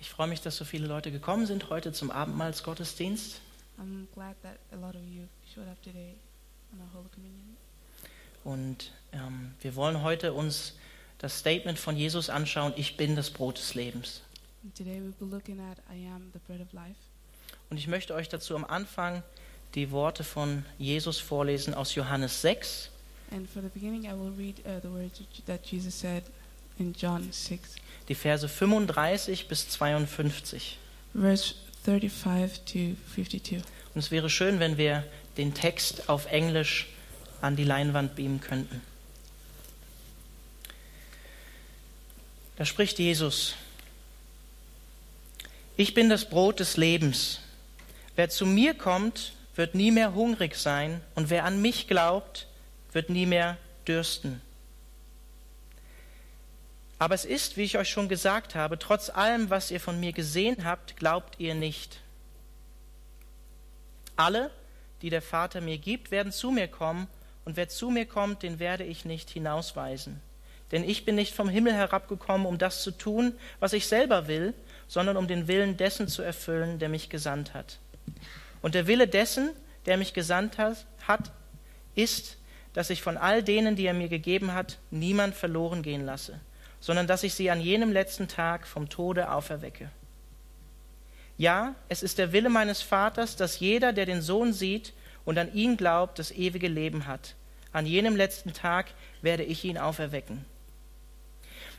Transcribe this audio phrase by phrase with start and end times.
[0.00, 3.40] Ich freue mich, dass so viele Leute gekommen sind heute zum Abendmahlsgottesdienst.
[3.78, 5.24] I'm glad that a lot of you
[5.54, 6.14] showed up today
[6.72, 7.56] on our Holy Communion.
[8.44, 10.74] Und ähm, wir wollen heute uns
[11.18, 14.22] das Statement von Jesus anschauen, ich bin das Brot des Lebens.
[17.70, 19.22] Und ich möchte euch dazu am Anfang
[19.74, 22.90] die Worte von Jesus vorlesen aus Johannes 6,
[23.30, 26.22] And for the beginning, I will read uh, the words that Jesus said
[26.78, 27.76] in John 6,
[28.08, 30.78] die Verse 35 bis 52.
[31.14, 33.62] verse 35 to 52.
[33.94, 35.04] Und es wäre schön, wenn wir
[35.36, 36.88] den Text auf Englisch
[37.40, 38.80] an die Leinwand beamen könnten.
[42.56, 43.54] Da spricht Jesus.
[45.76, 47.40] Ich bin das Brot des Lebens.
[48.16, 52.48] Wer zu mir kommt, wird nie mehr hungrig sein, und wer an mich glaubt,
[52.92, 53.56] wird nie mehr
[53.86, 54.40] dürsten.
[56.98, 60.12] Aber es ist, wie ich euch schon gesagt habe, trotz allem, was ihr von mir
[60.12, 62.00] gesehen habt, glaubt ihr nicht.
[64.16, 64.50] Alle,
[65.02, 67.06] die der Vater mir gibt, werden zu mir kommen,
[67.44, 70.20] und wer zu mir kommt, den werde ich nicht hinausweisen.
[70.70, 74.52] Denn ich bin nicht vom Himmel herabgekommen, um das zu tun, was ich selber will,
[74.86, 77.78] sondern um den Willen dessen zu erfüllen, der mich gesandt hat.
[78.60, 79.50] Und der Wille dessen,
[79.86, 81.32] der mich gesandt hat,
[81.94, 82.36] ist,
[82.74, 86.38] dass ich von all denen, die er mir gegeben hat, niemand verloren gehen lasse,
[86.80, 89.90] sondern dass ich sie an jenem letzten Tag vom Tode auferwecke.
[91.36, 94.92] Ja, es ist der Wille meines Vaters, dass jeder, der den Sohn sieht
[95.24, 97.34] und an ihn glaubt, das ewige Leben hat.
[97.72, 98.86] An jenem letzten Tag
[99.22, 100.44] werde ich ihn auferwecken.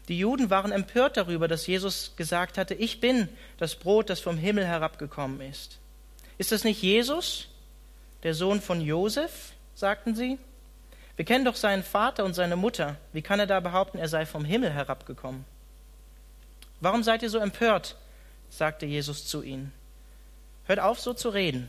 [0.07, 4.37] Die Juden waren empört darüber, dass Jesus gesagt hatte, ich bin das Brot, das vom
[4.37, 5.77] Himmel herabgekommen ist.
[6.37, 7.47] Ist das nicht Jesus,
[8.23, 9.51] der Sohn von Josef?
[9.75, 10.39] sagten sie.
[11.19, 12.95] Wir kennen doch seinen Vater und seine Mutter.
[13.11, 15.43] Wie kann er da behaupten, er sei vom Himmel herabgekommen?
[16.79, 17.97] Warum seid ihr so empört?
[18.49, 19.73] sagte Jesus zu ihnen.
[20.63, 21.67] Hört auf, so zu reden.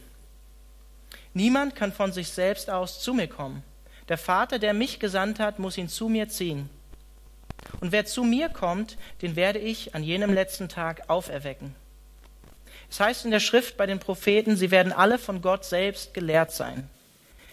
[1.34, 3.65] Niemand kann von sich selbst aus zu mir kommen.
[4.09, 6.71] Der Vater, der mich gesandt hat, muss ihn zu mir ziehen.
[7.81, 11.75] Und wer zu mir kommt, den werde ich an jenem letzten Tag auferwecken.
[12.89, 16.53] Es heißt in der Schrift bei den Propheten, sie werden alle von Gott selbst gelehrt
[16.53, 16.89] sein.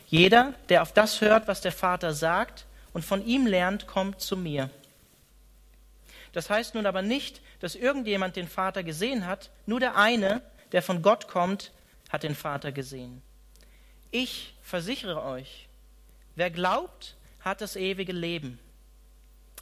[0.07, 4.37] Jeder, der auf das hört, was der Vater sagt und von ihm lernt, kommt zu
[4.37, 4.69] mir.
[6.31, 10.41] Das heißt nun aber nicht, dass irgendjemand den Vater gesehen hat, nur der eine,
[10.71, 11.71] der von Gott kommt,
[12.09, 13.21] hat den Vater gesehen.
[14.11, 15.67] Ich versichere euch,
[16.35, 18.59] wer glaubt, hat das ewige Leben.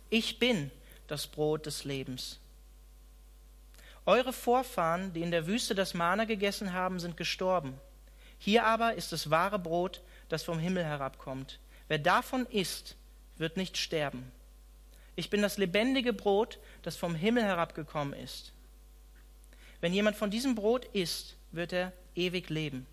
[0.09, 0.69] Ich bin
[1.07, 2.39] das Brot des Lebens.
[4.05, 7.79] Eure Vorfahren, die in der Wüste das Mana gegessen haben, sind gestorben.
[8.37, 11.59] Hier aber ist das wahre Brot, das vom Himmel herabkommt.
[11.87, 12.95] Wer davon isst,
[13.37, 14.31] wird nicht sterben.
[15.15, 18.51] Ich bin das lebendige Brot, das vom Himmel herabgekommen ist.
[19.81, 22.85] Wenn jemand von diesem Brot isst, wird er ewig leben.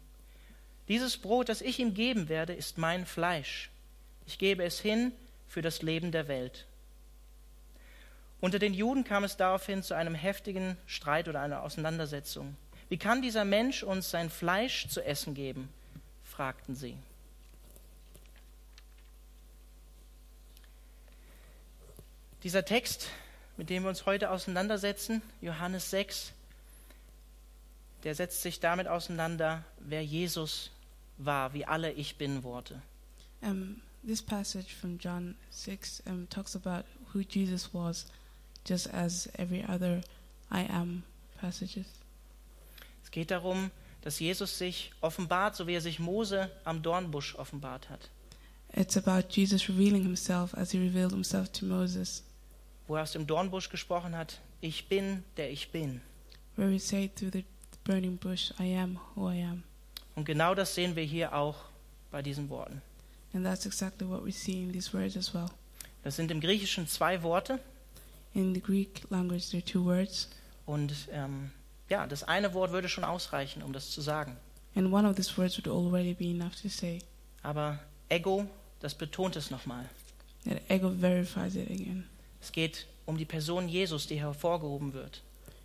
[0.88, 3.70] Dieses Brot, das ich ihm geben werde, ist mein Fleisch.
[4.26, 5.12] Ich gebe es hin
[5.48, 6.66] für das Leben der Welt.
[8.40, 12.56] Unter den Juden kam es daraufhin zu einem heftigen Streit oder einer Auseinandersetzung.
[12.88, 15.68] Wie kann dieser Mensch uns sein Fleisch zu essen geben?
[16.24, 16.96] fragten sie.
[22.42, 23.06] Dieser Text,
[23.56, 26.32] mit dem wir uns heute auseinandersetzen, Johannes 6,
[28.02, 30.70] der setzt sich damit auseinander, wer Jesus
[31.18, 32.82] war, wie alle Ich Bin-Worte.
[33.42, 38.06] Um, this passage from John 6 um, talks about who Jesus was,
[38.66, 40.00] just as every other
[40.50, 41.04] I am
[41.40, 41.86] passages.
[43.04, 43.70] Es geht darum,
[44.00, 48.10] dass Jesus sich offenbart, so wie er sich Mose am Dornbusch offenbart hat,
[48.74, 52.22] It's about Jesus revealing himself as he revealed himself to Moses,
[52.86, 56.00] wo er aus dem Dornbusch gesprochen hat, ich bin, der ich bin.
[56.56, 57.44] where he said through the
[57.84, 59.62] burning bush, I am who I am.
[60.14, 61.56] Und genau das sehen wir hier auch
[62.10, 62.82] bei diesen Worten.
[63.34, 65.46] And that's exactly what we see in these words as well.
[66.04, 67.58] Das sind im Griechischen zwei Worte
[68.34, 70.28] In the Greek language, there are two words,
[70.66, 71.50] und ähm,
[71.90, 74.36] ja, das eine Wort würde schon ausreichen, um das zu sagen.
[74.74, 76.98] and one of these words would already be enough to say.
[77.42, 77.78] Aber
[78.08, 78.46] Ego,
[78.80, 79.88] das betont es nochmal.
[80.44, 82.04] That ego verifies it again.
[82.42, 85.22] Es geht um die Person Jesus, die hervorgehoben wird.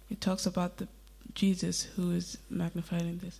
[0.10, 0.86] It talks about the
[1.36, 3.40] Jesus who is magnified in this.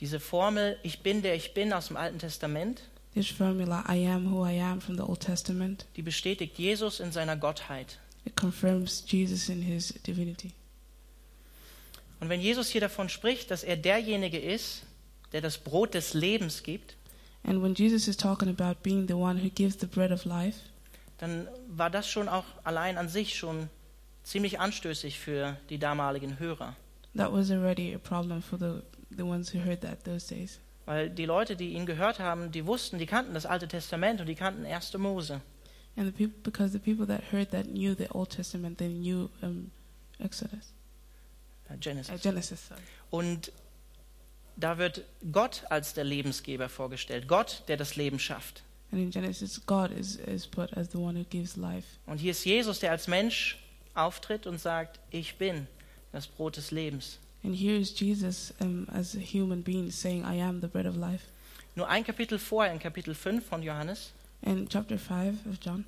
[0.00, 2.82] Diese Formel, ich bin, der ich bin aus dem Alten Testament,
[3.14, 7.12] This formula, I am who I am from the Old Testament, die bestätigt Jesus in
[7.12, 7.98] seiner Gottheit.
[8.24, 10.50] it confirms Jesus in his divinity.
[12.20, 14.82] Und wenn Jesus hier davon spricht, dass er derjenige ist,
[15.32, 16.96] der das Brot des Lebens gibt,
[17.46, 20.56] And when Jesus is talking about being the one who gives the bread of life,
[21.18, 23.68] dann war das schon auch allein an sich schon
[24.22, 26.76] ziemlich anstößig für die damaligen Hörer.
[27.16, 28.82] That was already a problem for the,
[29.16, 30.58] the ones who heard that those days.
[30.86, 34.26] Weil die Leute, die ihn gehört haben, die wussten, die kannten das Alte Testament und
[34.26, 34.94] die kannten 1.
[34.98, 35.40] Mose.
[35.96, 39.30] And the people, because the people that heard that knew the Old Testament, they knew
[39.42, 39.70] um,
[40.18, 40.74] Exodus,
[41.68, 42.22] Äh, uh, Genesis.
[42.22, 42.66] Genesis.
[42.68, 42.80] Sorry.
[43.10, 43.52] Und
[44.56, 47.28] da wird Gott als der Lebensgeber vorgestellt.
[47.28, 48.62] Gott, der das Leben schafft.
[48.92, 51.86] And in Genesis, God is, is put as the one who gives life.
[52.06, 53.58] Und hier ist Jesus, der als Mensch
[53.94, 55.66] auftritt und sagt, ich bin
[56.12, 57.18] das Brot des Lebens.
[57.42, 60.96] And here is Jesus um, as a human being saying, I am the bread of
[60.96, 61.24] life.
[61.74, 65.84] Nur ein Kapitel vorher, in Kapitel 5 von Johannes, In chapter 5 of John,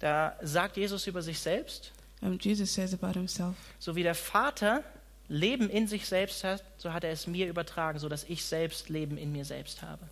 [0.00, 4.82] da sagt Jesus über sich selbst, um, Jesus says about himself, so wie der Vater
[5.28, 8.88] Leben in sich selbst hat, so hat er es mir übertragen, so dass ich selbst
[8.88, 10.02] Leben in mir selbst habe.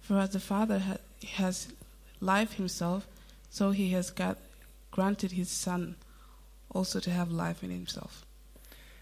[0.00, 0.98] For as the Father ha-
[1.38, 1.68] has
[2.20, 3.04] life himself,
[3.50, 4.36] so he has got,
[4.90, 5.96] granted his Son
[6.74, 8.24] also to have life in himself.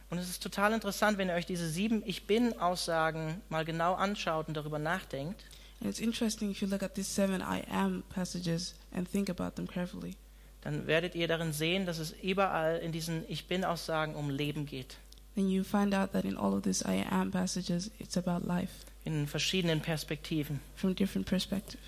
[0.08, 4.46] Und es ist total interessant, wenn ihr euch diese sieben Ich Bin-Aussagen mal genau anschaut
[4.48, 5.44] und darüber nachdenkt,
[5.80, 9.56] And it's interesting if you look at these seven I am passages and think about
[9.56, 10.14] them carefully.
[10.62, 14.96] dann werdet ihr darin sehen, dass es überall in diesen Ich Bin-Aussagen um Leben geht,
[15.34, 18.72] Then you find out that in all of these I am passages, it's about life
[19.04, 20.60] in verschiedenen Perspektiven.
[20.76, 21.82] from different perspectives.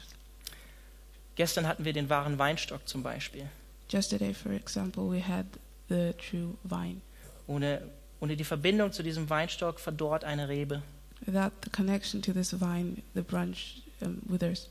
[1.38, 3.48] Gestern hatten wir den wahren Weinstock zum Beispiel.
[3.92, 5.46] Yesterday, for example, we had
[5.88, 7.00] the true vine.
[7.46, 7.80] Ohne,
[8.18, 10.82] ohne die Verbindung zu diesem Weinstock verdorrt eine Rebe.
[11.26, 14.68] Without the connection to this vine, the branch um, withers.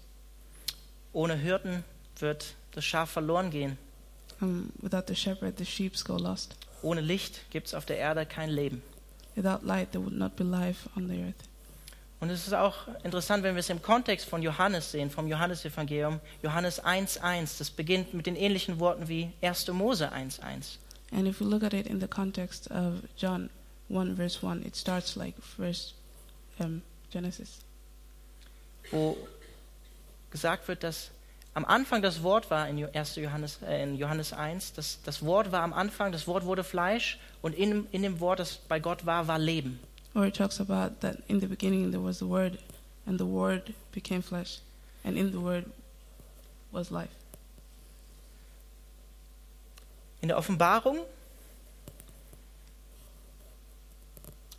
[1.14, 1.86] Ohne Hirten
[2.19, 3.78] wird das Schaf verloren gehen.
[4.42, 6.58] Um, without the shepherd, the sheep go lost.
[6.81, 8.81] Ohne Licht gibt es auf der Erde kein Leben.
[9.38, 11.48] Without light, there would not be life on the earth.
[12.19, 16.19] Und es ist auch interessant, wenn wir es im Kontext von Johannes sehen, vom Johannesevangelium,
[16.42, 19.68] Johannes 1.1, das beginnt mit den ähnlichen Worten wie 1.
[19.68, 20.78] Mose 1.1.
[21.12, 23.50] And if we look at it in the context of John
[23.90, 25.94] 1, verse 1, it starts like first
[26.60, 26.81] um,
[27.12, 27.60] Genesis,
[28.92, 29.16] wo
[30.31, 31.12] gesagt wird, dass
[31.54, 33.16] am Anfang das Wort war in Jo- 1.
[33.18, 37.19] Johannes, äh, in Johannes 1, das, das Wort war am Anfang, das Wort wurde Fleisch
[37.42, 39.80] und in, in dem Wort, das bei Gott war, war Leben.
[40.13, 42.59] Where it talks about that in the beginning there was the Word,
[43.06, 44.59] and the Word became flesh,
[45.04, 45.65] and in the Word
[46.71, 47.13] was life.
[50.21, 51.06] In der Offenbarung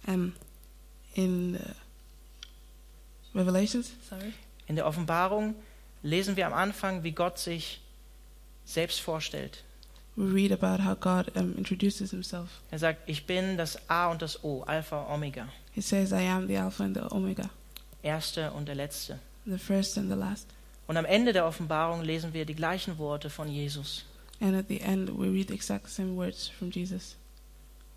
[0.08, 0.32] Um,
[1.14, 1.74] in uh,
[3.34, 4.32] Revelations, sorry,
[4.66, 5.54] In der Offenbarung
[6.02, 7.80] lesen wir am Anfang, wie Gott sich
[8.64, 9.64] selbst vorstellt.
[10.18, 12.48] We read about how God um, introduces Himself.
[12.70, 16.48] Er sagt, ich bin das A und das O, Alpha, Omega, He says, "I am
[16.48, 17.48] the Alpha and the Omega,
[18.02, 19.20] Erste und der Letzte.
[19.46, 20.48] the first and the last."
[20.88, 24.04] Und am Ende der Offenbarung lesen wir die gleichen Worte von Jesus.
[24.40, 27.16] And at the end, we read the exact same words from Jesus.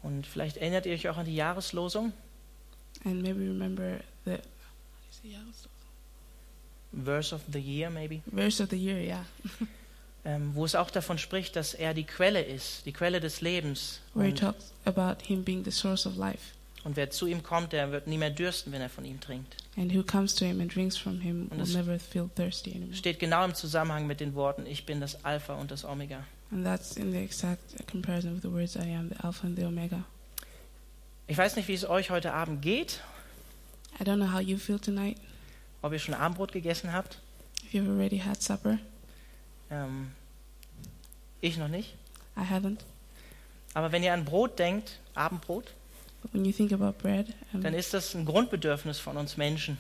[0.04, 2.14] Und vielleicht erinnert ihr euch auch an die Jahreslosung,
[3.04, 4.38] And maybe remember the
[6.94, 9.24] Verse of the Year maybe, verse of the year, yeah,
[10.54, 14.00] wo es auch davon spricht, dass er die Quelle ist, die Quelle des Lebens.
[14.14, 16.54] where talks about Him being the source of life.
[16.84, 19.56] und wer zu ihm kommt, der wird nie mehr dürsten, wenn er von ihm trinkt.
[19.78, 22.72] And who comes to Him and drinks from Him Und will das- never feel thirsty
[22.72, 22.94] anymore.
[22.96, 26.24] Steht genau im Zusammenhang mit den Worten, ich bin das Alpha und das Omega.
[26.52, 29.66] And that's in the exact comparison of the words I am, the Alpha and the
[29.66, 30.04] Omega.
[31.28, 33.00] Ich weiß nicht, wie es euch heute Abend geht,
[34.00, 35.18] I don't know how you feel tonight.
[35.82, 37.20] ob ihr schon Abendbrot gegessen habt.
[37.64, 38.80] If you've already had supper,
[39.72, 40.12] Ähm,
[41.40, 41.96] ich noch nicht.
[42.38, 42.80] I haven't.
[43.74, 45.74] Aber wenn ihr an Brot denkt, Abendbrot,
[46.22, 49.78] But when you think about bread, um, dann ist das ein Grundbedürfnis von uns Menschen.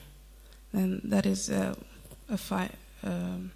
[0.71, 1.75] then that is a,
[2.29, 2.69] a, fi-
[3.03, 3.51] um,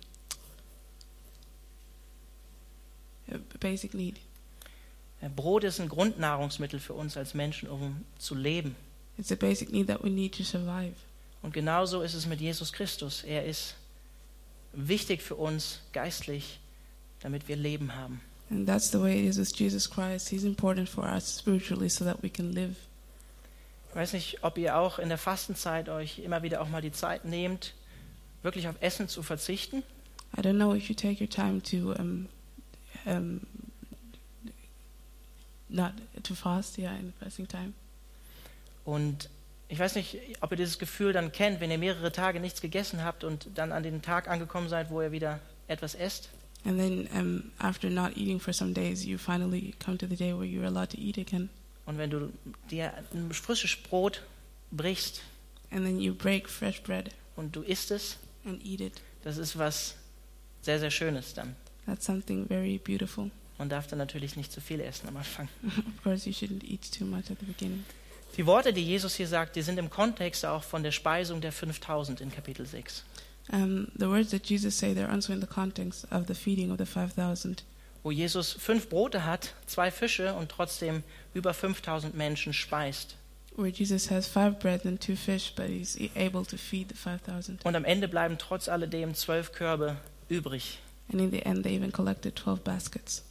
[3.31, 4.19] a basic need.
[5.35, 8.75] Brot ist ein Grundnahrungsmittel für uns als Menschen, um zu leben.
[9.17, 10.93] It's a basic need that we need to survive.
[11.41, 13.23] Und genauso ist es mit Jesus Christus.
[13.23, 13.75] Er ist
[14.75, 16.59] wichtig für uns geistlich,
[17.21, 18.21] damit wir Leben haben.
[18.49, 20.29] And that's the way it is with Jesus Christ.
[20.29, 22.75] He's important for us spiritually so that we can live.
[23.89, 26.91] Ich weiß nicht, ob ihr auch in der Fastenzeit euch immer wieder auch mal die
[26.91, 27.73] Zeit nehmt,
[28.43, 29.83] wirklich auf Essen zu verzichten.
[30.37, 32.27] I don't know if you take your time to um,
[33.05, 33.41] um,
[35.69, 37.73] not to fast, yeah, in fasting time.
[38.83, 39.29] Und
[39.67, 43.03] ich weiß nicht, ob ihr dieses Gefühl dann kennt, wenn ihr mehrere Tage nichts gegessen
[43.03, 46.29] habt und dann an den Tag angekommen seid, wo ihr wieder etwas esst.
[46.65, 50.33] And then um, after not eating for some days, you finally come to the day
[50.33, 51.49] where you're allowed to eat again.
[51.85, 52.31] Und wenn du
[52.71, 54.23] dir ein frisches Brot
[54.71, 55.21] brichst
[55.71, 59.01] And then you break fresh bread und du isst es, and eat it.
[59.23, 59.95] das ist was
[60.61, 61.55] sehr, sehr Schönes dann.
[61.85, 63.29] That's something very beautiful.
[63.57, 65.49] Man darf dann natürlich nicht zu viel essen am Anfang.
[65.65, 67.83] of course, you shouldn't eat too much at the beginning.
[68.37, 71.51] Die Worte, die Jesus hier sagt, die sind im Kontext auch von der Speisung der
[71.51, 73.03] 5000 in Kapitel 6.
[73.51, 76.77] Um, the words that Jesus say, they're also in the context of the feeding of
[76.79, 77.63] the 5,000,
[78.03, 83.15] wo Jesus fünf Brote hat, zwei Fische und trotzdem über 5000 Menschen speist.
[83.57, 86.95] where Jesus has five bread and two fish, but he's e- able to feed the
[86.95, 87.63] 5,000.
[87.63, 89.95] Und am Ende bleiben trotz alledem zwölf Körbe
[90.27, 90.79] übrig.
[91.09, 93.23] And in the end, they even collected 12 baskets.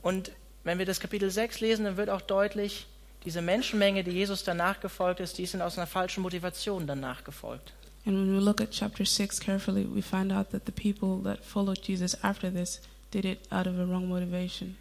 [0.00, 0.30] Und
[0.64, 2.86] wenn wir das Kapitel 6 lesen, dann wird auch deutlich,
[3.26, 7.72] diese Menschenmenge, die Jesus danach gefolgt ist, die sind aus einer falschen Motivation danach gefolgt.
[8.06, 11.44] And when we look at chapter 6 carefully, we find out that the people that
[11.44, 12.80] followed Jesus after this
[13.10, 14.76] did it out of a wrong motivation.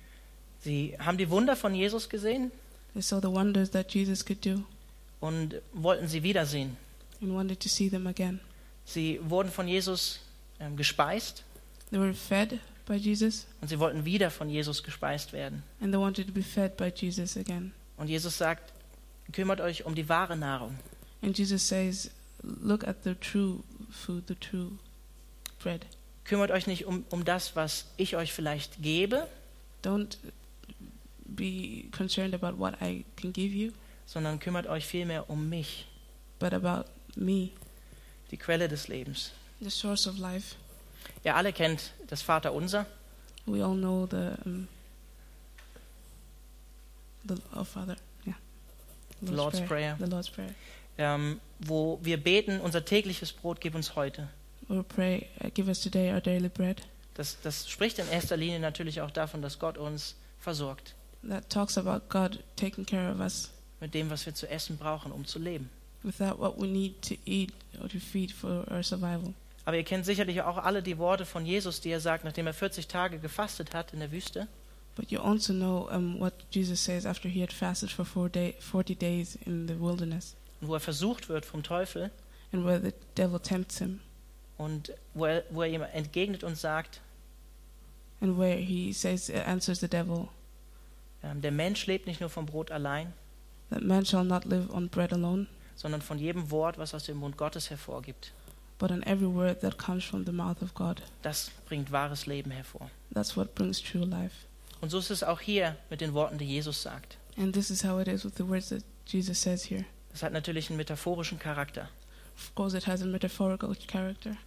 [0.62, 2.52] Sie haben die Wunder von Jesus gesehen
[2.94, 4.64] They saw the wonders that Jesus could do
[5.20, 6.78] und wollten sie wiedersehen.
[7.22, 8.40] and wanted to see them again.
[8.86, 10.20] Sie wurden von Jesus
[10.60, 11.44] ähm, gespeist
[11.90, 15.64] They were fed by Jesus und sie wollten wieder von Jesus gespeist werden.
[15.82, 17.74] and they wanted to be fed by Jesus again.
[17.98, 18.74] Und Jesus sagt,
[19.32, 20.78] kümmert euch um die wahre Nahrung.
[21.22, 22.12] And Jesus says,
[22.44, 24.78] Look at the true food, the true
[25.60, 25.86] bread.
[26.24, 29.28] Kümmert euch nicht um, um das, was ich euch vielleicht gebe,
[29.84, 30.18] Don't
[31.25, 33.72] be concerned about what I can give you,
[34.06, 35.88] sondern kümmert euch vielmehr um mich,
[36.40, 37.50] but about me,
[38.32, 39.32] die Quelle des Lebens.
[39.62, 40.56] the source of life.
[41.24, 42.86] Ihr alle kennt das Vaterunser.
[43.46, 44.68] We all know the um,
[47.27, 48.36] the oh Father, yeah,
[49.22, 49.96] The Lord's Prayer.
[50.00, 50.53] The Lord's Prayer.
[50.98, 54.29] ähm, wo wir beten, unser tägliches Brot gib uns heute.
[54.67, 56.82] We pray, uh, give us today our daily bread.
[57.13, 60.96] Das, das spricht in erster Linie natürlich auch davon, dass Gott uns versorgt
[61.27, 65.12] That talks about God taking care of us mit dem, was wir zu essen brauchen,
[65.12, 65.70] um zu leben.
[66.03, 67.51] without what we need to eat
[67.82, 69.34] or to feed for our survival.
[69.65, 72.53] Aber ihr kennt sicherlich auch alle die Worte von Jesus, die er sagt, nachdem er
[72.53, 74.48] 40 Tage gefastet hat in der Wüste.
[74.96, 78.56] But you also know um, what Jesus says after he had fasted for four day,
[78.60, 82.12] 40 days in the wilderness, wo er versucht wird vom Teufel
[82.54, 84.00] and where the devil tempts him,
[84.58, 87.02] und wo er, wo er ihm entgegnet und sagt,
[88.22, 90.30] and where he says, uh, answers the devil,
[91.24, 93.12] ähm, der Mensch lebt nicht nur vom Brot allein,
[93.70, 97.18] that man shall not live on bread alone, sondern von jedem Wort, was aus dem
[97.18, 98.32] Mund Gottes hervorgibt.
[98.78, 101.02] but on every word that comes from the mouth of God.
[101.22, 102.90] Das bringt wahres Leben hervor.
[103.14, 104.48] That's what brings true life.
[104.86, 107.18] Und so ist es auch hier mit den Worten, die Jesus sagt.
[107.38, 109.84] And this is how it is with the words that Jesus says here.
[110.12, 111.89] Das hat natürlich einen metaphorischen Charakter.
[112.38, 114.38] Of course, it has a metaphorical character.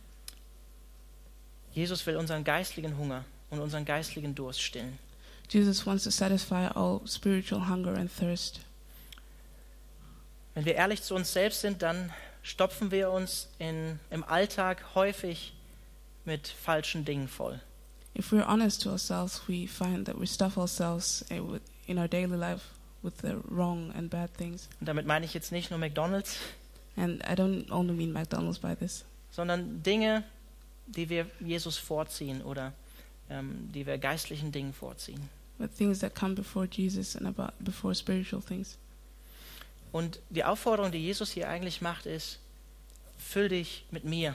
[1.72, 5.00] Jesus will unseren geistlichen Hunger und unseren geistlichen Durst stillen.
[5.50, 8.60] Jesus wants to satisfy all spiritual hunger and thirst.
[10.54, 12.12] Wenn wir ehrlich zu uns selbst sind, dann
[12.44, 15.52] stopfen wir uns in, im Alltag häufig
[16.24, 17.60] mit falschen Dingen voll.
[18.18, 21.40] If we're honest to ourselves, we find that we stuff ourselves eh,
[21.86, 22.62] in our daily life
[23.02, 24.68] with the wrong and bad things.
[24.80, 26.36] Und damit meine ich jetzt nicht nur McDonald's,
[26.96, 30.24] And I don't only mean McDonald's by this, sondern Dinge,
[30.88, 32.72] die wir Jesus vorziehen oder
[33.30, 35.28] ähm, die wir geistlichen Dingen vorziehen.
[35.58, 38.76] but things that come before Jesus and about before spiritual things.
[39.92, 42.38] Und die Aufforderung, die Jesus hier eigentlich macht, ist,
[43.16, 44.34] füll dich mit mir.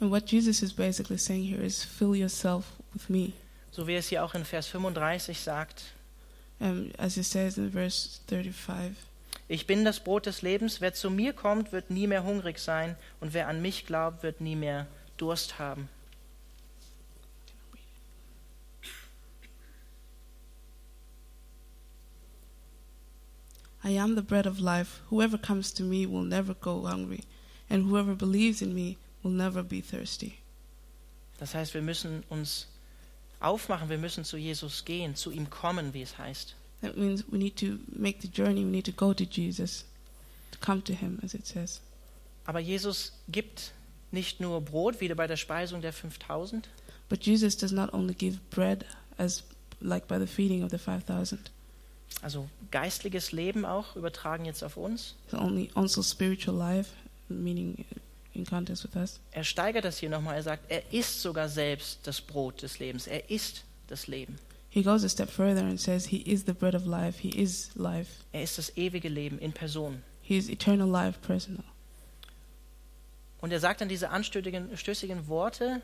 [0.00, 3.32] And what Jesus is basically saying here is fill yourself with me.
[3.70, 5.92] So wie es hier auch in Vers 35 sagt,
[6.58, 8.96] Um, as it says in verse 35,
[9.46, 12.96] ich bin das Brot des Lebens, wer zu mir kommt, wird nie mehr hungrig sein
[13.20, 14.86] und wer an mich glaubt, wird nie mehr
[15.18, 15.90] Durst haben.
[23.84, 25.02] I am the bread of life.
[25.10, 27.24] Whoever comes to me will never go hungry,
[27.68, 30.34] and whoever believes in me will never be thirsty.
[31.38, 32.68] Das heißt, wir müssen uns
[33.40, 36.54] aufmachen, wir müssen zu Jesus gehen, zu ihm kommen, wie es heißt.
[36.82, 39.84] That means we need to make the journey, we need to go to Jesus,
[40.52, 41.80] to come to him, as it says.
[42.44, 43.72] Aber Jesus gibt
[44.12, 46.68] nicht nur Brot, wieder bei der Speisung der 5000,
[47.08, 48.84] But Jesus does not only give bread,
[49.16, 49.44] as
[49.80, 51.50] like by the feeding of the 5,000,
[52.22, 55.14] also geistliches Leben auch, übertragen jetzt auf uns.
[55.26, 56.90] it's only also spiritual life,
[57.28, 57.84] meaning
[58.36, 59.20] in context with us.
[59.32, 63.06] Er steigert das hier nochmal, er sagt, er ist sogar selbst das Brot des Lebens,
[63.06, 64.36] er ist das Leben.
[64.68, 67.70] He goes a step further and says, He is the bread of life, He is
[67.76, 70.02] life, Er ist das ewige Leben in Person.
[70.20, 71.64] He is eternal life personal.
[73.40, 75.80] Und er sagt dann diese anstößigen stößigen Worte,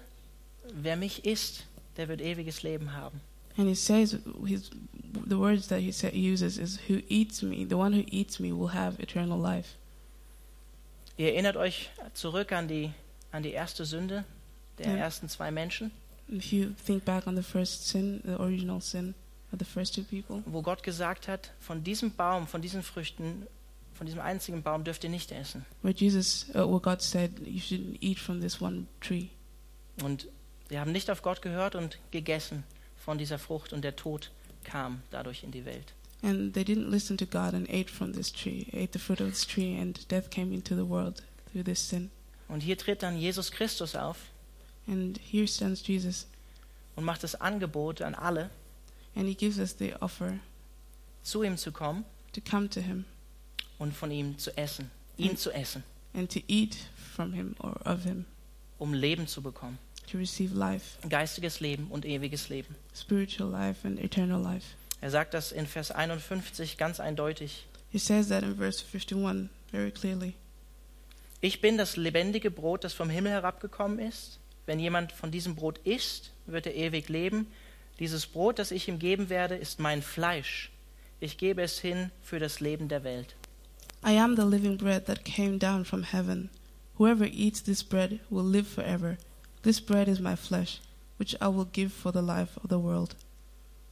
[0.74, 1.64] wer mich isst,
[1.96, 3.20] der wird ewiges Leben haben.
[3.56, 4.70] And he says, his,
[5.28, 8.72] the words that he uses is, Who eats me, the one who eats me will
[8.72, 9.76] have eternal life.
[11.22, 12.90] Ihr erinnert euch zurück an die,
[13.30, 14.24] an die erste Sünde
[14.78, 14.96] der Ja.
[14.96, 15.92] ersten zwei Menschen.
[16.28, 19.14] If you think back on the first sin, the original sin
[19.52, 23.46] of the first two people, wo Gott gesagt hat, von diesem Baum, von diesen Früchten,
[23.94, 25.64] von diesem einzigen Baum dürft ihr nicht essen.
[25.82, 29.28] where Jesus, uh, where God said, you shouldn't eat from this one tree.
[30.02, 30.26] Und
[30.70, 32.64] sie haben nicht auf Gott gehört und gegessen
[32.96, 34.32] von dieser Frucht und der Tod
[34.64, 35.92] kam dadurch in die Welt.
[36.22, 39.28] And they didn't listen to God and ate from this tree, ate the fruit of
[39.30, 42.10] this tree, and death came into the world through this sin.
[42.48, 44.18] Und hier tritt dann Jesus Christus auf
[44.86, 46.26] And here stands Jesus,
[46.96, 48.50] und macht das Angebot an alle,
[49.16, 50.38] and he gives us the offer
[51.22, 53.04] zu ihm zu kommen to come to him
[53.78, 55.36] und von ihm zu essen, ihn Mhm.
[55.36, 55.82] zu essen,
[56.14, 56.76] and to eat
[57.14, 58.24] from him or of him,
[58.78, 59.78] um Leben zu bekommen.
[60.10, 62.74] to receive life, Geistiges Leben und ewiges Leben.
[62.94, 64.66] spiritual life and eternal life.
[65.02, 67.66] Er sagt das in Vers 51 ganz eindeutig.
[67.90, 70.34] He says that in verse 51 very clearly.
[71.40, 74.38] Ich bin das lebendige Brot, das vom Himmel herabgekommen ist.
[74.64, 77.48] Wenn jemand von diesem Brot isst, wird er ewig leben.
[77.98, 80.70] Dieses Brot, das ich ihm geben werde, ist mein Fleisch.
[81.18, 83.34] Ich gebe es hin für das Leben der Welt.
[84.06, 86.48] I am the living bread that came down from heaven.
[86.96, 89.16] Whoever eats this bread will live forever.
[89.62, 90.80] This bread is my flesh,
[91.18, 93.16] which I will give for the life of the world.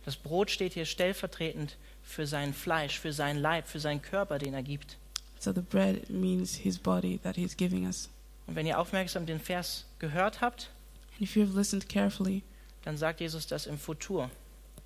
[0.05, 4.55] Das Brot steht hier stellvertretend für sein Fleisch, für sein Leib, für seinen Körper, den
[4.55, 4.97] er gibt.
[5.39, 8.09] So the bread means his body that he's giving us.
[8.47, 10.71] Und wenn ihr aufmerksam den Vers gehört habt,
[11.15, 12.43] And if you have listened carefully,
[12.85, 14.31] dann sagt Jesus das im Futur.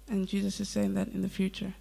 [0.09, 1.73] and Jesus is saying that in the future,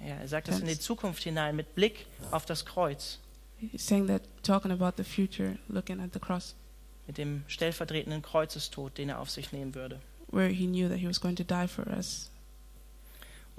[0.00, 3.18] Ja, er sagt das in die Zukunft hinein mit Blick auf das Kreuz,
[3.60, 6.54] he's saying that talking about the future, looking at the cross,
[7.06, 10.00] mit dem stellvertretenden Kreuzestod, den er auf sich nehmen würde.
[10.32, 12.29] where he knew that he was going to die for us.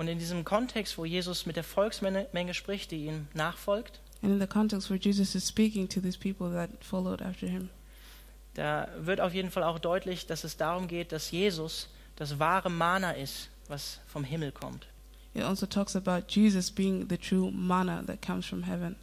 [0.02, 4.32] Und in diesem Kontext, wo Jesus mit der Volksmenge Menge spricht, die ihm nachfolgt, And
[4.32, 7.70] in the context where Jesus is speaking to these people that followed after him,
[8.56, 12.72] da wird auf jeden Fall auch deutlich, dass es darum geht, dass Jesus das wahre
[12.72, 14.88] Mana ist, was vom Himmel kommt.
[15.36, 18.96] it also talks about Jesus being the true manna that comes from heaven.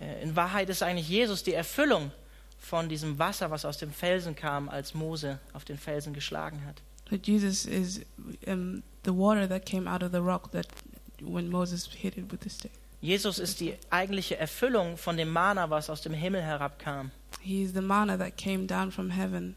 [0.00, 2.10] Äh, In Wahrheit ist eigentlich Jesus die Erfüllung
[2.58, 6.80] von diesem Wasser, was aus dem Felsen kam, als Mose auf den Felsen geschlagen hat.
[7.10, 8.00] That Jesus is
[8.46, 10.66] um, the water that came out of the rock that
[11.22, 12.72] when Moses hit it with the stick.
[13.00, 17.12] Jesus ist die eigentliche Erfüllung von dem Mana, was aus dem Himmel herabkam.
[17.40, 19.54] He is the manna that came down from heaven.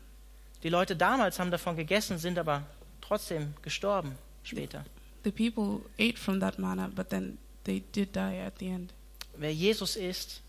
[0.64, 2.64] Die Leute damals haben davon gegessen, sind aber
[3.02, 4.86] trotzdem gestorben später.
[5.24, 8.94] The people ate from that manna, but then they did die at the end.
[9.38, 10.42] Wer Jesus ist,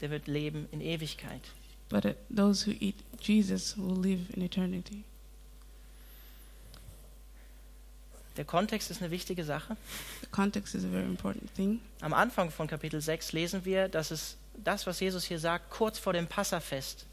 [0.00, 1.42] der wird leben in Ewigkeit.
[1.90, 5.04] But uh, those who eat Jesus will live in eternity.
[8.38, 9.76] Der Kontext ist eine wichtige Sache.
[10.20, 11.80] The context is a very important thing.
[12.00, 15.98] Am Anfang von Kapitel 6 lesen wir, dass es das, was Jesus hier sagt, kurz
[15.98, 17.04] vor dem Passafest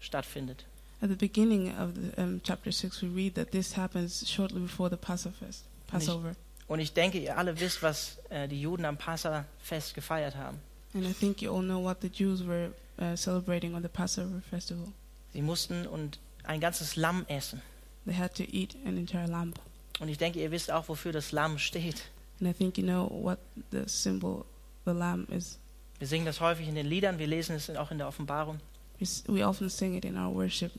[0.00, 0.64] stattfindet.
[1.00, 4.90] At the beginning of the, um, chapter 6, we read that this happens shortly before
[4.90, 5.46] the Passover.
[5.86, 6.34] Passover.
[6.66, 10.58] Und ich denke, ihr alle wisst, was äh, die Juden am Passafest gefeiert haben.
[10.94, 14.42] And I think you all know what the Jews were uh, celebrating on the Passover
[14.50, 14.88] festival.
[15.32, 17.62] Sie mussten und ein ganzes Lamm essen.
[18.06, 19.54] They had to eat an entire lamb.
[20.02, 22.02] Und ich denke, ihr wisst auch, wofür das Lamm steht.
[22.40, 23.38] And I think you know what
[23.70, 24.44] the symbol,
[24.84, 25.58] the lamb, is.
[26.00, 28.58] Wir singen das häufig in den Liedern, wir lesen es auch in der Offenbarung.
[28.98, 30.72] We, s- we often sing it in our worship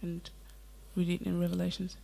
[0.00, 0.30] and
[0.96, 1.96] read it in Revelations.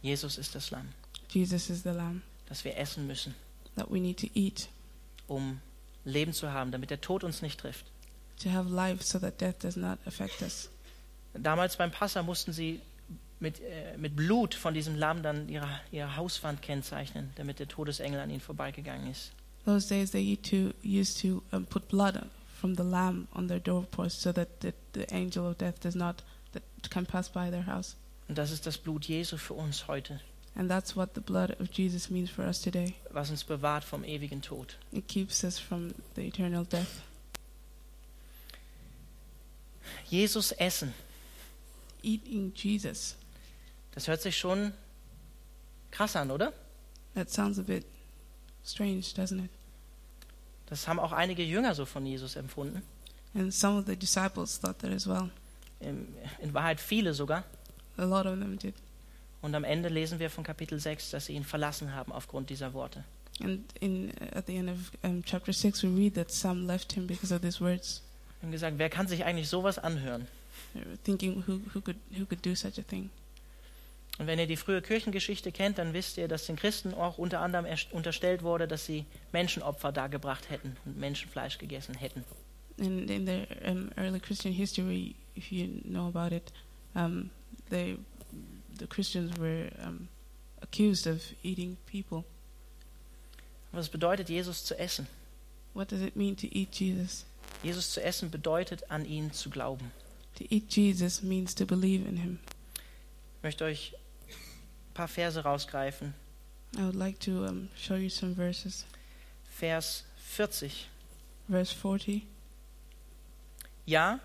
[0.00, 0.88] Jesus ist das Lamm,
[1.28, 3.34] Jesus is the lamb das wir essen müssen,
[3.76, 4.68] that we need to eat
[5.28, 5.60] um
[6.04, 7.84] Leben zu haben, damit der Tod uns nicht trifft.
[8.42, 10.70] to have life so that death does not affect us.
[11.34, 12.80] Damals beim Passa mussten sie
[13.42, 18.20] mit, äh, mit Blut von diesem Lamm dann ihre, ihre Hauswand kennzeichnen, damit der Todesengel
[18.20, 19.32] an ihnen vorbeigegangen ist.
[19.64, 22.24] Those days they used to, used to um, put blood
[22.60, 26.22] from the lamb on their doorpost so that the, the angel of death does not
[26.52, 27.96] that can pass by their house.
[28.28, 30.20] Und das ist das Blut Jesu für uns heute,
[30.54, 32.94] And that's what the blood of Jesus means for us today.
[33.10, 34.76] was uns bewahrt vom ewigen Tod.
[34.92, 37.02] It keeps us from the eternal death.
[40.10, 40.94] Jesus essen,
[42.02, 43.16] Eating Jesus.
[43.94, 44.72] Das hört sich schon
[45.90, 46.52] krass an, oder?
[47.14, 47.84] That sounds a bit
[48.64, 49.50] strange, doesn't it?
[50.66, 52.82] Das haben auch einige Jünger so von Jesus empfunden.
[53.34, 55.30] And some of the disciples thought that as well.
[55.80, 56.08] In
[56.40, 57.44] in Wahrheit viele sogar.
[57.96, 58.74] A lot of them did.
[59.42, 62.72] Und am Ende lesen wir von Kapitel 6, dass sie ihn verlassen haben aufgrund dieser
[62.74, 63.04] Worte.
[63.40, 67.06] And in at the end of um, chapter six, we read that some left him
[67.06, 68.02] because of these words,
[68.40, 70.26] Wir haben gesagt, wer kann sich eigentlich sowas anhören?
[71.04, 73.10] Thinking who who could who could do such a thing.
[74.18, 77.40] Und wenn ihr die frühe Kirchengeschichte kennt, dann wisst ihr, dass den Christen auch unter
[77.40, 82.24] anderem erst- unterstellt wurde, dass sie Menschenopfer dargebracht hätten und Menschenfleisch gegessen hätten.
[82.76, 86.52] In in the um, early Christian history, if you know about it,
[86.94, 87.30] um,
[87.70, 87.98] they
[88.78, 90.08] the Christians were um,
[90.60, 92.24] accused of eating people.
[93.72, 95.06] Was bedeutet Jesus zu essen?
[95.74, 97.24] What does it mean to eat Jesus?
[97.62, 99.90] Jesus zu essen bedeutet, an ihn zu glauben.
[100.36, 102.38] To eat Jesus means to believe in him.
[103.38, 103.94] Ich möchte euch
[104.94, 106.14] paar Verse rausgreifen.
[106.76, 108.86] I would like to um, show you some verses.
[109.58, 110.88] Vers 40.
[111.48, 112.26] Verse 40.
[113.84, 114.20] Ja,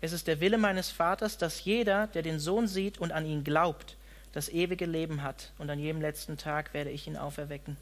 [0.00, 3.44] es ist der Wille meines Vaters, dass jeder, der den Sohn sieht und an ihn
[3.44, 3.96] glaubt,
[4.32, 7.76] das ewige Leben hat, und an jedem letzten Tag werde ich ihn auferwecken.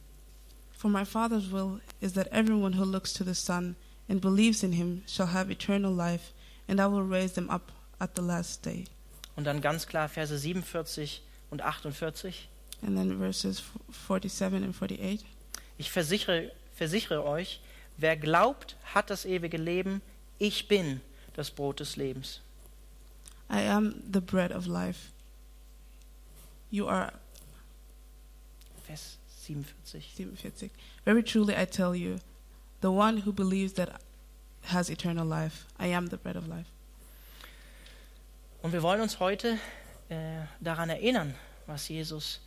[0.72, 3.74] For my Father's will is that everyone who looks to the Son
[4.08, 6.32] and believes in him shall have eternal life,
[6.68, 8.84] and I will raise them up at the last day.
[9.34, 11.22] Und dann ganz klar Verse 47
[11.54, 12.48] und 48.
[12.82, 13.62] And then verses
[14.06, 15.24] 47 and 48.
[15.78, 17.60] Ich versichere, versichere euch,
[17.96, 20.02] wer glaubt, hat das ewige Leben.
[20.38, 21.00] Ich bin
[21.34, 22.40] das Brot des Lebens.
[23.50, 25.12] I am the bread of life.
[26.70, 27.12] You are
[28.86, 30.02] Vers 47.
[30.16, 30.70] 47.
[31.04, 32.18] Very truly I tell you,
[32.80, 34.00] the one who believes that
[34.64, 35.66] has eternal life.
[35.78, 36.66] I am the bread of life.
[38.62, 39.58] Und wir wollen uns heute
[40.60, 41.34] daran erinnern,
[41.66, 42.40] was Jesus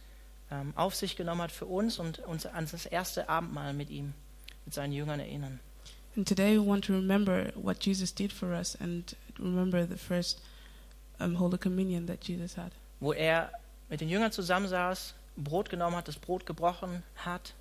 [0.52, 4.14] ähm, auf sich genommen hat für uns und uns an das erste Abendmahl mit ihm,
[4.66, 5.60] mit seinen Jüngern erinnern.
[6.16, 10.42] And today we want to remember what Jesus did for us and remember the first
[11.20, 13.52] um, Holy Communion that Jesus had, Wo er
[13.90, 17.54] mit den Jüngern zusammensaß, Brot genommen hat, das Brot gebrochen hat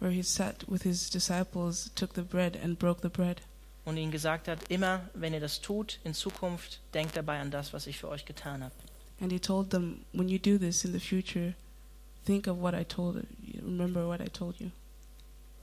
[0.00, 3.40] where he sat with his disciples, took the bread, and broke the bread.
[3.86, 7.72] und ihnen gesagt hat, immer wenn ihr das tut, in Zukunft, denkt dabei an das,
[7.72, 8.74] was ich für euch getan habe.
[9.20, 11.54] And he told them, when you do this in the future,
[12.24, 13.60] think of what I told you.
[13.62, 14.70] remember what I told you,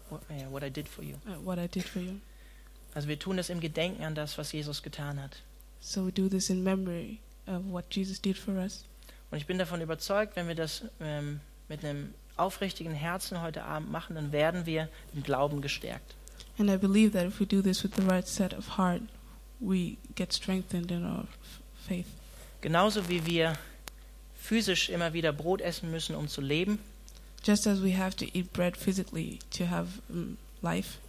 [0.09, 1.15] What, yeah, what I did for you.
[1.27, 2.19] uh, what I did for you.
[2.93, 5.41] Also wir tun das im Gedenken an das, was Jesus getan hat.
[5.79, 8.83] So we do this in memory of what Jesus did for us.
[9.31, 13.91] Und ich bin davon überzeugt, wenn wir das ähm, mit einem aufrichtigen Herzen heute Abend
[13.91, 16.15] machen, dann werden wir im Glauben gestärkt.
[16.57, 19.01] And I believe that if we do this with the right set of heart,
[19.59, 21.25] we get strengthened in our
[21.87, 22.07] faith.
[22.62, 23.58] Genauso wie wir
[24.36, 26.80] physisch immer wieder Brot essen müssen, um zu leben,
[27.43, 29.88] Just as we have to eat bread physically to have
[30.62, 31.00] life,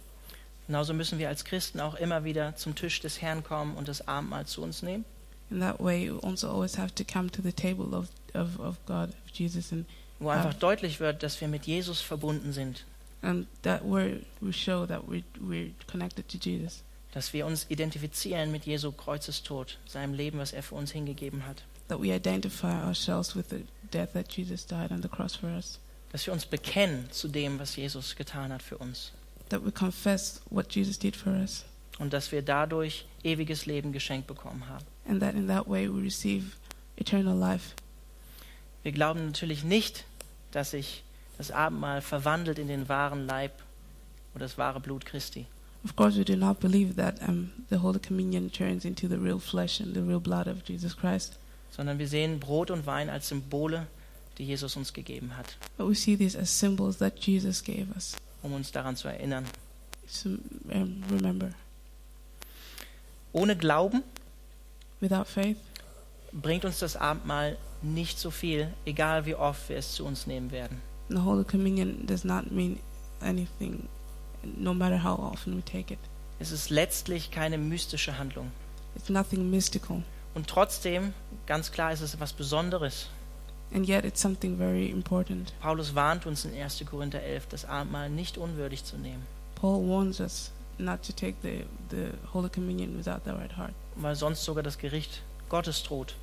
[0.65, 4.07] genauso müssen wir als Christen auch immer wieder zum Tisch des Herrn kommen und das
[4.07, 5.05] Abendmahl zu uns nehmen.
[5.51, 8.83] in that way, we also always have to come to the table of, of, of
[8.87, 9.85] God, of Jesus, and,
[10.19, 12.83] Wo einfach deutlich wird, dass wir mit Jesus verbunden sind,
[13.21, 16.81] and that where we show that we, we're connected to Jesus,
[17.13, 21.63] dass wir uns identifizieren mit Jesu Kreuzestod, seinem Leben, was er für uns hingegeben hat,
[21.87, 25.79] that we identify ourselves with the death that Jesus died on the cross for us,
[26.11, 29.11] dass wir uns bekennen zu dem, was Jesus getan hat für uns
[29.49, 31.65] that we confess what Jesus did for us,
[31.99, 34.85] und dass wir dadurch ewiges Leben geschenkt bekommen haben.
[35.07, 36.55] and that in that way we receive
[36.95, 37.75] eternal life.
[38.81, 40.05] Wir glauben natürlich nicht,
[40.51, 41.03] dass sich
[41.37, 43.51] das Abendmahl verwandelt in den wahren Leib
[44.33, 45.45] oder das wahre Blut Christi.
[45.85, 49.39] Of course, we do not believe that um, the Holy Communion turns into the real
[49.39, 51.37] flesh and the real blood of Jesus Christ,
[51.71, 53.87] sondern wir sehen Brot und Wein als Symbole,
[54.37, 58.15] die Jesus uns gegeben hat, but we see these as symbols that Jesus gave us.
[58.41, 59.45] um uns daran zu erinnern.
[60.07, 60.29] So
[60.71, 61.49] um, remember,
[63.33, 64.03] Ohne Glauben
[65.01, 65.57] without faith,
[66.31, 70.51] bringt uns das Abendmahl nicht so viel, egal wie oft wir es zu uns nehmen
[70.51, 70.81] werden.
[71.09, 72.79] the Holy Communion does not mean
[73.21, 73.87] anything,
[74.57, 75.99] no matter how often we take it.
[76.39, 78.51] Es ist letztlich keine mystische Handlung.
[78.95, 80.03] It's nothing mystical,
[80.35, 81.13] Und trotzdem,
[81.45, 83.07] ganz klar, ist es etwas Besonderes.
[83.73, 85.51] and yet it's something very important.
[85.59, 86.83] Paulus warnt uns in 1.
[86.85, 89.23] Korinther 11, das Abendmahl nicht unwürdig zu nehmen,
[89.55, 94.15] Paul warns us not to take the, the Holy Communion without the right heart, weil
[94.15, 96.15] sonst sogar das Gericht Gottes droht,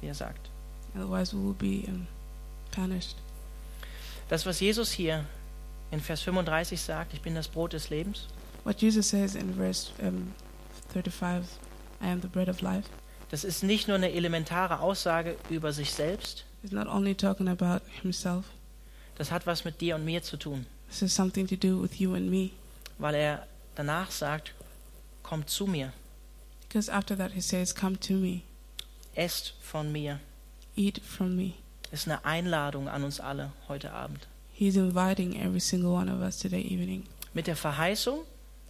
[0.00, 0.48] wie er sagt.
[0.94, 2.06] otherwise we will be um,
[2.70, 3.16] punished.
[4.30, 5.24] Das, was Jesus hier
[5.94, 8.26] in Vers 35 sagt, ich bin das Brot des Lebens,
[8.64, 10.32] What Jesus says in verse um,
[10.92, 11.46] 35,
[12.02, 12.88] I am the bread of life,
[13.30, 17.80] das ist nicht nur eine elementare Aussage über sich selbst, is not only talking about
[18.02, 18.44] himself,
[19.16, 22.00] das hat was mit dir und mir zu tun, this has something to do with
[22.00, 22.50] you and me.
[22.98, 24.52] weil er danach sagt,
[25.22, 25.92] kommt zu mir,
[26.68, 28.40] Because after that he says, Come to me,
[29.14, 30.18] esst von mir.
[30.74, 31.52] eat from me.
[31.92, 34.26] ist eine Einladung an uns alle heute Abend.
[34.56, 38.20] He's inviting every single one of us today evening Mit der Verheißung,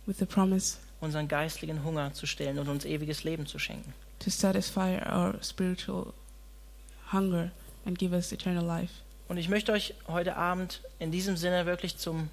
[0.07, 3.93] with the promise unseren geistlichen Hunger zu stillen und uns ewiges Leben zu schenken.
[4.21, 6.15] to satisfy our spiritual
[7.13, 7.51] hunger
[7.85, 8.93] and give us eternal life.
[9.29, 12.29] Und ich möchte euch heute Abend in diesem Sinne wirklich zum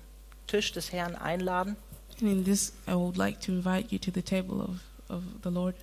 [0.48, 1.76] Tisch des Herrn einladen,
[2.22, 5.50] And in this, I would like to invite you to the table of, of the
[5.50, 5.76] Lord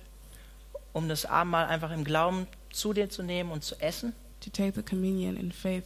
[0.93, 4.13] um das Abendmahl einfach im Glauben zu dir zu nehmen und zu essen.
[4.41, 5.83] to take the communion in faith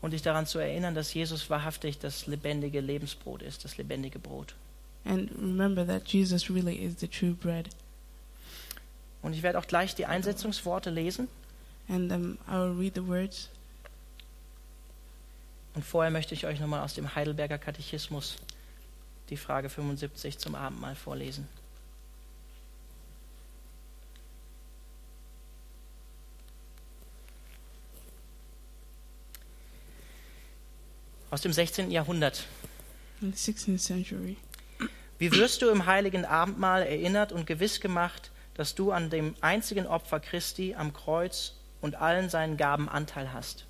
[0.00, 4.54] und dich daran zu erinnern, dass Jesus wahrhaftig das lebendige Lebensbrot ist, das lebendige Brot.
[5.04, 7.68] and remember that Jesus really is the true bread.
[9.22, 11.28] Und ich werde auch gleich die Einsetzungsworte lesen.
[11.88, 13.48] And um, I will read the words.
[15.74, 18.36] Und vorher möchte ich euch nochmal aus dem Heidelberger Katechismus
[19.30, 21.48] die Frage 75 zum Abendmahl vorlesen.
[31.30, 31.90] Aus dem 16.
[31.90, 32.44] Jahrhundert.
[33.20, 34.36] In the 16th century,
[35.18, 39.86] Wie wirst du im heiligen Abendmahl erinnert und gewiss gemacht, dass du an dem einzigen
[39.86, 43.64] Opfer Christi am Kreuz und allen seinen Gaben Anteil hast?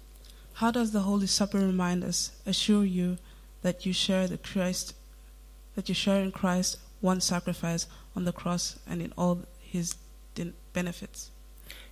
[0.60, 3.16] how does the Holy Supper remind us, assure you
[3.62, 4.94] that you share the Christ,
[5.76, 9.96] that you share in Christ one sacrifice on the cross and in all His
[10.72, 11.30] benefits?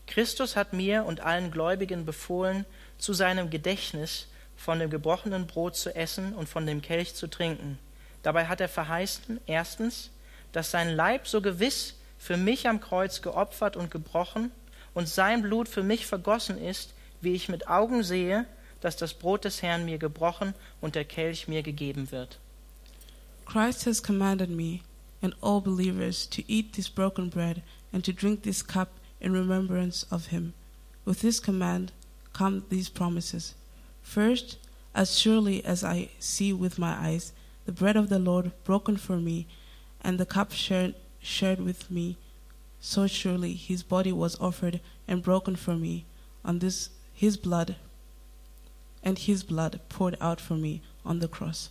[0.06, 2.64] Christus hat mir und allen Gläubigen befohlen,
[2.98, 4.26] zu seinem Gedächtnis
[4.56, 7.78] von dem gebrochenen Brot zu essen und von dem Kelch zu trinken.
[8.22, 10.10] Dabei hat er verheißen, erstens,
[10.52, 14.50] dass sein Leib so gewiss für mich am Kreuz geopfert und gebrochen
[14.94, 18.46] und sein Blut für mich vergossen ist, wie ich mit Augen sehe,
[18.80, 22.38] dass das Brot des Herrn mir gebrochen und der Kelch mir gegeben wird.
[23.44, 24.80] Christ has commanded me
[25.22, 28.88] and all believers to eat this broken bread and to drink this cup
[29.20, 30.52] in remembrance of him.
[31.04, 31.92] With this command
[32.32, 33.54] come these promises.
[34.06, 34.56] First,
[34.94, 37.32] as surely as I see with my eyes
[37.66, 39.46] the bread of the Lord broken for me
[40.00, 42.16] and the cup shared, shared with me,
[42.80, 46.06] so surely his body was offered and broken for me,
[46.44, 47.76] on this his blood
[49.02, 51.70] and his blood poured out for me on the cross.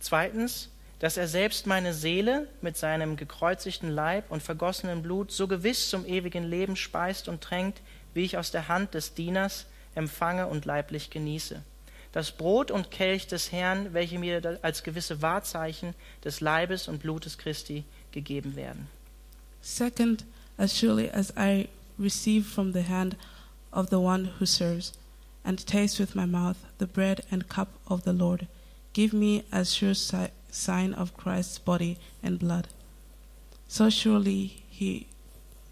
[0.00, 0.68] Zweitens,
[1.00, 6.06] dass er selbst meine Seele mit seinem gekreuzigten Leib und vergossenen Blut so gewiss zum
[6.06, 7.82] ewigen Leben speist und tränkt,
[8.14, 11.62] wie ich aus der Hand des Dieners empfange und leiblich genieße.
[12.12, 17.38] Das Brot und Kelch des Herrn, welche mir als gewisse Wahrzeichen des Leibes und Blutes
[17.38, 18.86] Christi gegeben werden.
[19.60, 20.24] Second,
[20.56, 23.16] as surely as I receive from the hand
[23.72, 24.92] of the one who serves,
[25.42, 28.46] and taste with my mouth the bread and cup of the Lord,
[28.92, 32.68] give me as sure si- sign of Christ's body and blood.
[33.66, 35.08] So surely he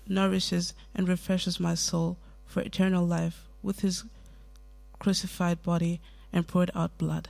[0.08, 4.04] nourishes and refreshes my soul for eternal life with his
[4.98, 6.00] crucified body
[6.32, 7.28] and poured out blood.